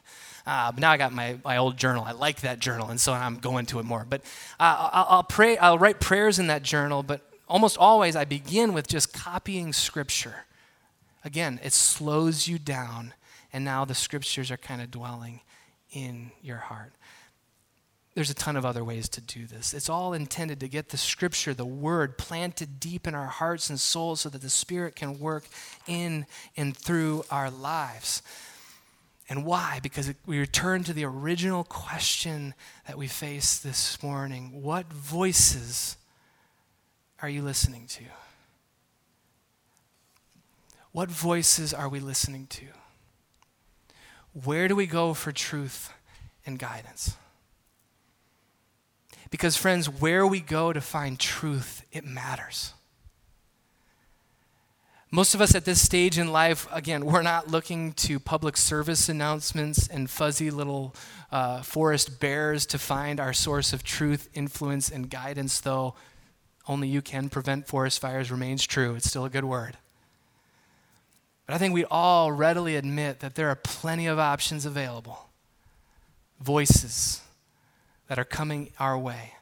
[0.46, 2.04] Uh, but now I got my, my old journal.
[2.04, 4.06] I like that journal, and so I'm going to it more.
[4.08, 4.20] But
[4.60, 5.56] uh, I'll, I'll, pray.
[5.56, 7.02] I'll write prayers in that journal.
[7.02, 10.44] But almost always I begin with just copying scripture.
[11.24, 13.14] Again, it slows you down,
[13.52, 15.40] and now the scriptures are kind of dwelling
[15.92, 16.92] in your heart.
[18.14, 19.72] There's a ton of other ways to do this.
[19.72, 23.78] It's all intended to get the scripture, the word, planted deep in our hearts and
[23.78, 25.44] souls so that the Spirit can work
[25.86, 26.26] in
[26.56, 28.22] and through our lives.
[29.28, 29.78] And why?
[29.82, 32.54] Because we return to the original question
[32.86, 35.97] that we face this morning What voices
[37.20, 38.04] are you listening to?
[40.92, 42.66] What voices are we listening to?
[44.44, 45.92] Where do we go for truth
[46.46, 47.16] and guidance?
[49.30, 52.72] Because, friends, where we go to find truth, it matters.
[55.10, 59.08] Most of us at this stage in life, again, we're not looking to public service
[59.08, 60.94] announcements and fuzzy little
[61.32, 65.94] uh, forest bears to find our source of truth, influence, and guidance, though
[66.68, 68.94] only you can prevent forest fires remains true.
[68.94, 69.78] It's still a good word.
[71.46, 75.30] But I think we all readily admit that there are plenty of options available,
[76.40, 77.22] voices
[78.08, 79.32] that are coming our way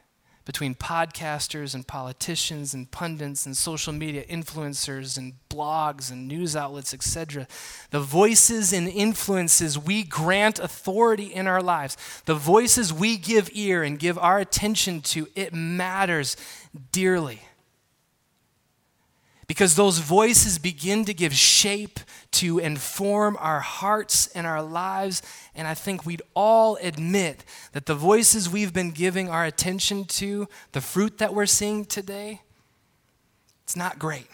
[0.47, 6.93] between podcasters and politicians and pundits and social media influencers and blogs and news outlets,
[6.93, 7.45] etc.
[7.91, 13.83] The voices and influences we grant authority in our lives, the voices we give ear
[13.83, 16.37] and give our attention to, it matters
[16.93, 17.41] dearly.
[19.47, 25.21] Because those voices begin to give shape to inform our hearts and our lives.
[25.55, 30.49] And I think we'd all admit that the voices we've been giving our attention to,
[30.73, 32.41] the fruit that we're seeing today,
[33.63, 34.27] it's not great.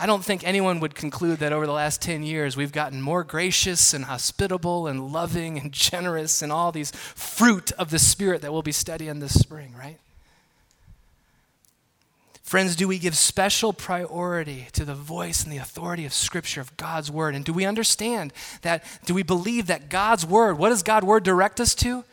[0.00, 3.24] I don't think anyone would conclude that over the last 10 years we've gotten more
[3.24, 8.52] gracious and hospitable and loving and generous and all these fruit of the Spirit that
[8.52, 9.98] we'll be studying this spring, right?
[12.48, 16.74] Friends, do we give special priority to the voice and the authority of Scripture, of
[16.78, 17.34] God's Word?
[17.34, 18.32] And do we understand
[18.62, 18.82] that?
[19.04, 22.04] Do we believe that God's Word, what does God's Word direct us to?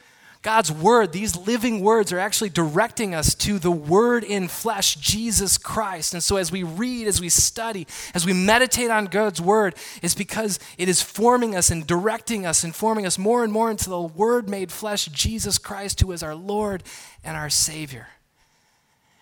[0.41, 5.57] God's Word, these living words are actually directing us to the Word in flesh, Jesus
[5.57, 6.13] Christ.
[6.13, 10.15] And so as we read, as we study, as we meditate on God's Word, it's
[10.15, 13.89] because it is forming us and directing us and forming us more and more into
[13.89, 16.83] the Word made flesh, Jesus Christ, who is our Lord
[17.23, 18.07] and our Savior.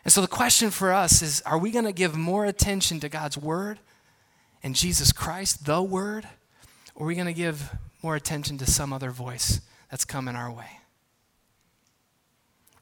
[0.04, 3.10] And so the question for us is are we going to give more attention to
[3.10, 3.80] God's Word
[4.62, 6.28] and Jesus Christ, the Word,
[6.95, 10.51] or are we going to give more attention to some other voice that's coming our
[10.51, 10.80] way?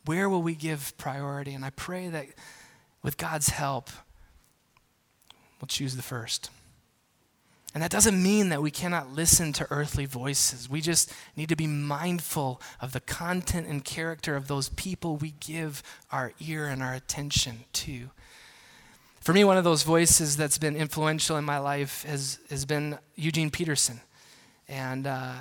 [0.05, 1.53] Where will we give priority?
[1.53, 2.25] And I pray that
[3.03, 3.89] with God's help,
[5.59, 6.49] we'll choose the first.
[7.73, 10.69] And that doesn't mean that we cannot listen to earthly voices.
[10.69, 15.35] We just need to be mindful of the content and character of those people we
[15.39, 18.09] give our ear and our attention to.
[19.21, 22.97] For me, one of those voices that's been influential in my life has, has been
[23.15, 24.01] Eugene Peterson.
[24.67, 25.33] And uh,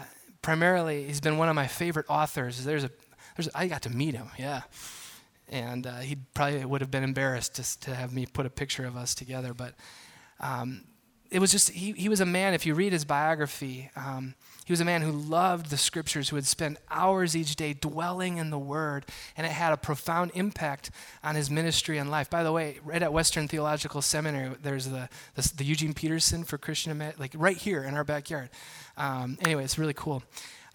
[0.42, 2.64] primarily, he's been one of my favorite authors.
[2.64, 2.90] There's a,
[3.36, 4.62] there's I got to meet him, yeah.
[5.48, 8.84] And uh, he probably would have been embarrassed to, to have me put a picture
[8.84, 9.52] of us together.
[9.52, 9.74] But
[10.38, 10.84] um,
[11.30, 14.34] it was just, he, he was a man, if you read his biography, um,
[14.66, 18.36] he was a man who loved the scriptures, who would spend hours each day dwelling
[18.36, 19.04] in the word,
[19.36, 20.90] and it had a profound impact
[21.24, 22.30] on his ministry and life.
[22.30, 26.58] By the way, right at Western Theological Seminary, there's the, the, the Eugene Peterson for
[26.58, 28.48] Christian, like right here in our backyard.
[28.96, 30.22] Um, anyway, it's really cool.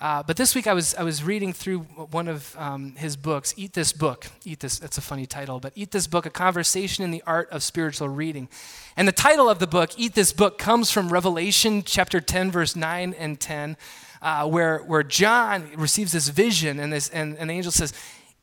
[0.02, 3.54] Uh, but this week I was, I was reading through one of um, his books,
[3.56, 4.28] Eat This Book.
[4.44, 7.50] Eat This, that's a funny title, but Eat This Book, A Conversation in the Art
[7.50, 8.50] of Spiritual Reading.
[8.98, 12.76] And the title of the book, Eat This Book, comes from Revelation chapter 10, verse
[12.76, 13.78] 9 and 10,
[14.22, 17.94] uh, where, where John receives this vision and, this, and, and the angel says,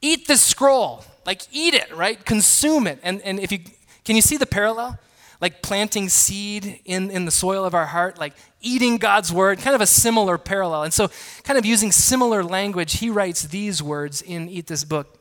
[0.00, 2.24] Eat this scroll, like eat it, right?
[2.24, 2.98] Consume it.
[3.02, 3.60] And, and if you,
[4.04, 4.98] can you see the parallel?
[5.42, 9.74] Like planting seed in, in the soil of our heart, like eating God's word, kind
[9.74, 10.84] of a similar parallel.
[10.84, 11.10] And so,
[11.42, 15.18] kind of using similar language, he writes these words in Eat This Book.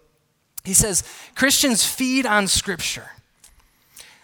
[0.63, 1.03] He says,
[1.35, 3.09] Christians feed on Scripture.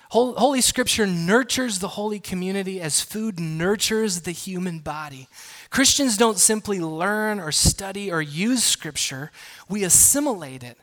[0.09, 5.27] Holy Scripture nurtures the holy community as food nurtures the human body.
[5.69, 9.31] Christians don't simply learn or study or use Scripture,
[9.67, 10.77] we assimilate it,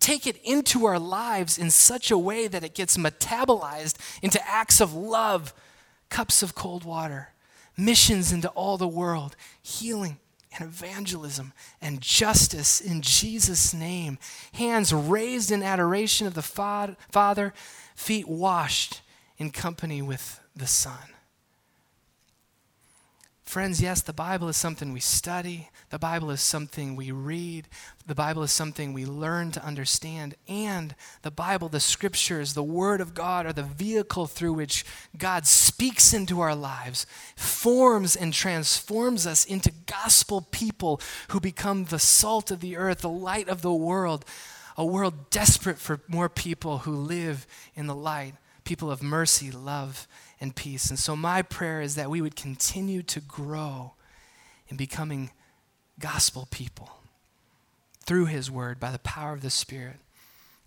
[0.00, 4.80] take it into our lives in such a way that it gets metabolized into acts
[4.80, 5.52] of love,
[6.08, 7.30] cups of cold water,
[7.76, 10.18] missions into all the world, healing
[10.56, 14.18] and evangelism and justice in Jesus' name.
[14.54, 17.54] Hands raised in adoration of the Father
[17.94, 19.02] feet washed
[19.36, 21.14] in company with the Son.
[23.48, 25.70] Friends, yes, the Bible is something we study.
[25.88, 27.66] The Bible is something we read.
[28.06, 30.34] The Bible is something we learn to understand.
[30.46, 34.84] And the Bible, the scriptures, the Word of God are the vehicle through which
[35.16, 41.98] God speaks into our lives, forms and transforms us into gospel people who become the
[41.98, 44.26] salt of the earth, the light of the world,
[44.76, 48.34] a world desperate for more people who live in the light,
[48.64, 50.06] people of mercy, love,
[50.40, 50.90] and peace.
[50.90, 53.94] And so, my prayer is that we would continue to grow
[54.68, 55.30] in becoming
[55.98, 56.90] gospel people
[58.04, 59.96] through His Word by the power of the Spirit.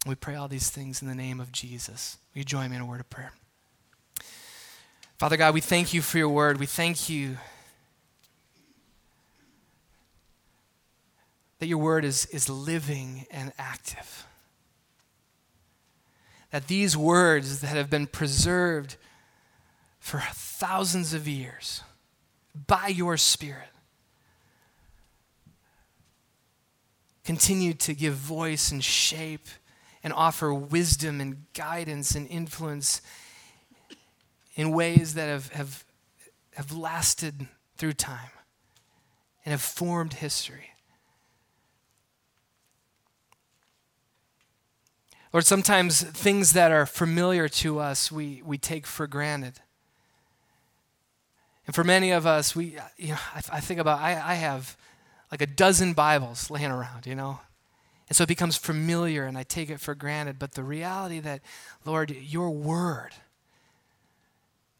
[0.05, 2.17] We pray all these things in the name of Jesus.
[2.33, 3.33] Will you join me in a word of prayer?
[5.19, 6.59] Father God, we thank you for your word.
[6.59, 7.37] We thank you
[11.59, 14.25] that your word is, is living and active.
[16.49, 18.97] That these words that have been preserved
[20.01, 21.83] for thousands of years
[22.67, 23.69] by your Spirit
[27.23, 29.47] continue to give voice and shape
[30.03, 33.01] and offer wisdom and guidance and influence
[34.55, 35.85] in ways that have, have,
[36.55, 37.47] have lasted
[37.77, 38.31] through time
[39.45, 40.71] and have formed history.
[45.31, 49.61] Lord, sometimes things that are familiar to us, we, we take for granted.
[51.71, 54.33] And for many of us, we, uh, you know, I, I think about, I, I
[54.33, 54.75] have
[55.31, 57.39] like a dozen Bibles laying around, you know?
[58.09, 60.37] And so it becomes familiar and I take it for granted.
[60.37, 61.39] But the reality that,
[61.85, 63.11] Lord, your word,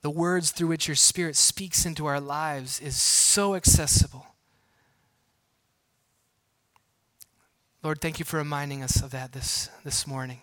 [0.01, 4.25] the words through which your spirit speaks into our lives is so accessible.
[7.83, 10.41] Lord, thank you for reminding us of that this, this morning.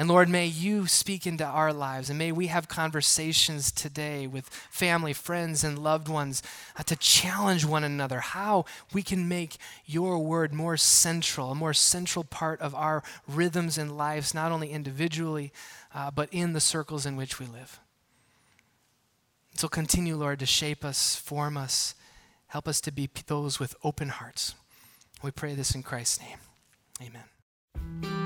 [0.00, 4.48] And Lord, may you speak into our lives and may we have conversations today with
[4.70, 6.40] family, friends, and loved ones
[6.78, 11.74] uh, to challenge one another how we can make your word more central, a more
[11.74, 15.52] central part of our rhythms and lives, not only individually,
[15.92, 17.80] uh, but in the circles in which we live.
[19.56, 21.96] So continue, Lord, to shape us, form us,
[22.46, 24.54] help us to be those with open hearts.
[25.24, 26.38] We pray this in Christ's name.
[27.02, 28.17] Amen.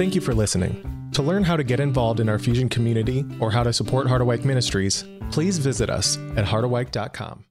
[0.00, 1.10] Thank you for listening.
[1.12, 4.46] To learn how to get involved in our Fusion community or how to support Harderwyk
[4.46, 7.44] Ministries, please visit us at harderwyk.com.